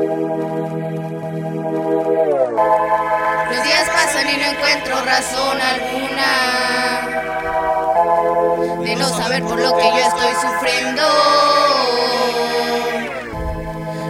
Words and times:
Los 0.00 0.08
días 3.64 3.90
pasan 3.90 4.30
y 4.30 4.36
no 4.38 4.44
encuentro 4.46 5.04
razón 5.04 5.60
alguna 5.60 6.30
de 8.82 8.96
no 8.96 9.08
saber 9.10 9.42
por 9.42 9.60
lo 9.60 9.76
que 9.76 9.84
yo 9.84 9.98
estoy 9.98 10.32
sufriendo. 10.40 11.02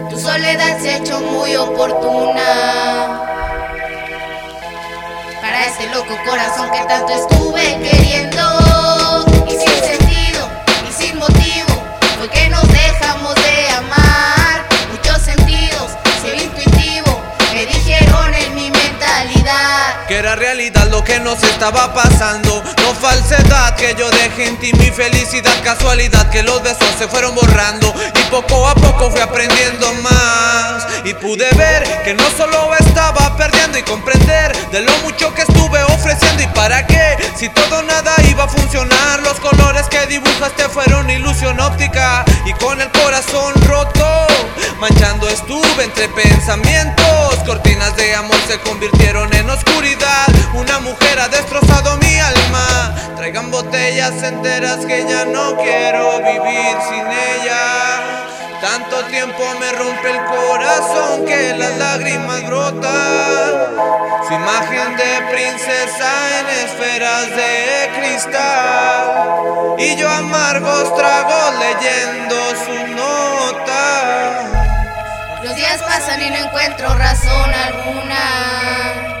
Tu 0.09 0.17
soledad 0.17 0.79
se 0.79 0.91
ha 0.91 0.97
hecho 0.97 1.19
muy 1.19 1.57
oportuna 1.57 3.19
para 5.41 5.65
ese 5.65 5.87
loco 5.93 6.17
corazón 6.25 6.71
que 6.71 6.85
tanto 6.85 7.11
estuve 7.11 7.79
queriendo. 7.81 8.60
Que 21.11 21.19
nos 21.19 21.43
estaba 21.43 21.93
pasando, 21.93 22.63
no 22.63 22.93
falsedad 22.95 23.75
que 23.75 23.93
yo 23.99 24.09
dejé 24.11 24.47
en 24.47 24.57
ti 24.61 24.71
mi 24.71 24.91
felicidad, 24.91 25.51
casualidad 25.61 26.29
que 26.29 26.41
los 26.41 26.63
besos 26.63 26.87
se 26.97 27.05
fueron 27.05 27.35
borrando. 27.35 27.93
Y 28.15 28.31
poco 28.31 28.65
a 28.65 28.73
poco 28.75 29.11
fui 29.11 29.19
aprendiendo 29.19 29.93
más. 29.95 30.87
Y 31.03 31.13
pude 31.15 31.49
ver 31.57 31.83
que 32.05 32.13
no 32.13 32.23
solo 32.37 32.73
estaba 32.75 33.35
perdiendo 33.35 33.77
y 33.77 33.83
comprender 33.83 34.55
de 34.71 34.81
lo 34.81 34.91
mucho 34.99 35.33
que 35.33 35.41
estuve 35.41 35.83
ofreciendo 35.83 36.43
y 36.43 36.47
para 36.47 36.87
qué. 36.87 37.17
Si 37.37 37.49
todo 37.49 37.81
nada 37.81 38.13
iba 38.29 38.45
a 38.45 38.47
funcionar, 38.47 39.19
los 39.21 39.37
colores 39.41 39.87
que 39.87 40.05
dibujaste 40.07 40.69
fueron 40.69 41.09
ilusión 41.09 41.59
óptica 41.59 42.23
y 42.45 42.53
con 42.53 42.79
el 42.79 42.89
corazón 42.91 43.53
roto. 43.65 44.27
Manchando 44.79 45.27
estuve 45.27 45.83
entre 45.83 46.07
pensamientos, 46.09 47.35
cortinas 47.45 47.95
de 47.97 48.15
amor 48.15 48.37
se 48.47 48.59
convirtieron 48.61 49.31
en 49.33 49.49
oscuridad, 49.49 49.90
mujer 50.81 51.19
ha 51.19 51.27
destrozado 51.27 51.97
mi 51.97 52.19
alma, 52.19 52.95
traigan 53.15 53.51
botellas 53.51 54.21
enteras 54.23 54.85
que 54.85 55.05
ya 55.07 55.25
no 55.25 55.55
quiero 55.57 56.17
vivir 56.19 56.75
sin 56.89 57.05
ella. 57.07 58.27
Tanto 58.61 59.03
tiempo 59.05 59.43
me 59.59 59.71
rompe 59.71 60.11
el 60.11 60.25
corazón 60.25 61.25
que 61.25 61.55
las 61.55 61.77
lágrimas 61.77 62.45
brotan. 62.45 63.75
Su 64.27 64.33
imagen 64.33 64.97
de 64.97 65.21
princesa 65.31 66.39
en 66.39 66.47
esferas 66.65 67.27
de 67.35 67.89
cristal. 67.97 69.75
Y 69.79 69.95
yo 69.95 70.09
amargos 70.09 70.95
tragos 70.95 71.55
leyendo 71.59 72.35
su 72.65 72.87
nota. 72.95 73.83
Los 75.43 75.55
días 75.55 75.81
pasan 75.81 76.21
y 76.21 76.29
no 76.29 76.37
encuentro 76.37 76.93
razón 76.93 77.51
alguna 77.51 79.20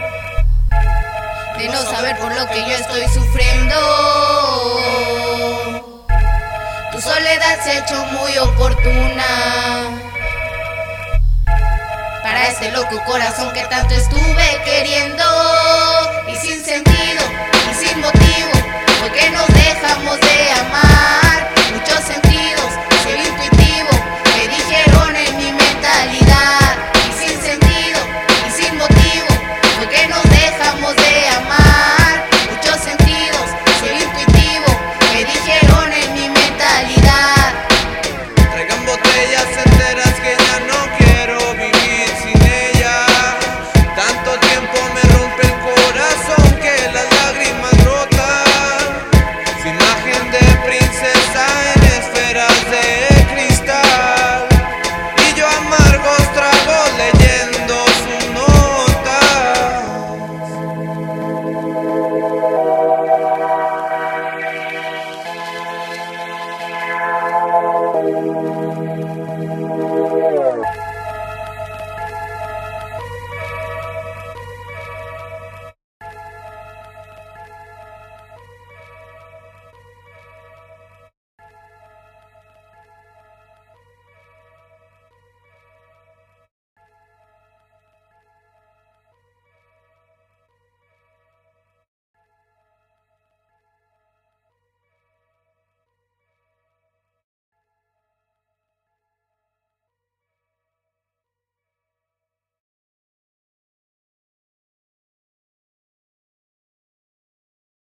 de 1.61 1.67
no 1.67 1.81
saber 1.83 2.17
por 2.17 2.33
lo 2.33 2.47
que 2.47 2.59
yo 2.61 2.75
estoy 2.75 3.03
sufriendo. 3.13 3.75
Tu 6.91 7.01
soledad 7.01 7.63
se 7.63 7.71
ha 7.71 7.79
hecho 7.79 8.03
muy 8.05 8.35
oportuna 8.39 9.91
para 12.23 12.47
ese 12.47 12.71
loco 12.71 12.99
corazón 13.05 13.53
que 13.53 13.61
tanto 13.65 13.93
estuve 13.93 14.61
queriendo 14.65 15.23
y 16.31 16.35
sin 16.35 16.60